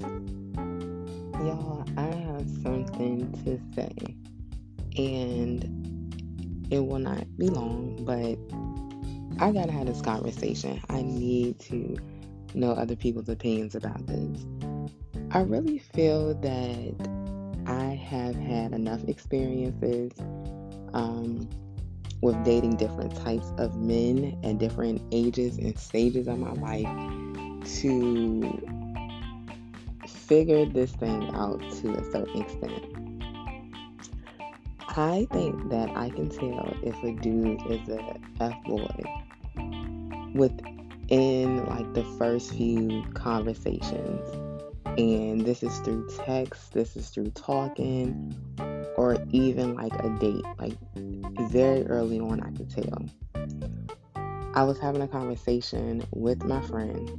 Y'all, 0.00 1.84
I 1.96 2.06
have 2.06 2.48
something 2.62 3.30
to 3.44 3.60
say, 3.74 4.16
and 4.96 6.66
it 6.70 6.78
will 6.78 6.98
not 6.98 7.26
be 7.36 7.48
long, 7.48 7.98
but 8.04 8.38
I 9.42 9.52
gotta 9.52 9.72
have 9.72 9.86
this 9.86 10.00
conversation. 10.00 10.80
I 10.88 11.02
need 11.02 11.58
to 11.60 11.96
know 12.54 12.72
other 12.72 12.96
people's 12.96 13.28
opinions 13.28 13.74
about 13.74 14.06
this. 14.06 14.46
I 15.30 15.40
really 15.40 15.78
feel 15.78 16.34
that 16.34 17.08
I 17.66 17.94
have 17.94 18.34
had 18.34 18.72
enough 18.72 19.04
experiences 19.08 20.12
um, 20.92 21.48
with 22.20 22.42
dating 22.44 22.76
different 22.76 23.16
types 23.16 23.52
of 23.58 23.76
men 23.76 24.38
at 24.44 24.58
different 24.58 25.02
ages 25.12 25.58
and 25.58 25.78
stages 25.78 26.28
of 26.28 26.38
my 26.38 26.52
life 26.52 27.66
to 27.80 28.81
figure 30.22 30.64
this 30.66 30.92
thing 30.92 31.30
out 31.34 31.60
to 31.60 31.94
a 31.94 32.12
certain 32.12 32.42
extent. 32.42 32.84
I 34.94 35.26
think 35.32 35.70
that 35.70 35.90
I 35.96 36.10
can 36.10 36.28
tell 36.28 36.76
if 36.82 37.02
a 37.02 37.12
dude 37.12 37.62
is 37.70 37.88
a 37.88 38.16
F 38.40 38.54
boy 38.64 38.88
within 40.34 41.64
like 41.66 41.94
the 41.94 42.04
first 42.18 42.52
few 42.52 43.02
conversations. 43.14 44.20
And 44.98 45.40
this 45.40 45.62
is 45.62 45.74
through 45.78 46.10
text, 46.26 46.74
this 46.74 46.96
is 46.96 47.08
through 47.08 47.30
talking, 47.30 48.34
or 48.98 49.16
even 49.30 49.74
like 49.74 49.94
a 49.94 50.10
date. 50.20 50.44
Like 50.58 50.76
very 51.50 51.86
early 51.86 52.20
on, 52.20 52.42
I 52.42 52.50
could 52.50 52.68
tell. 52.68 53.06
I 54.54 54.64
was 54.64 54.78
having 54.78 55.00
a 55.00 55.08
conversation 55.08 56.04
with 56.10 56.44
my 56.44 56.60
friend. 56.60 57.10